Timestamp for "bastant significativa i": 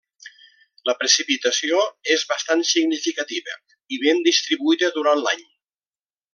2.31-4.03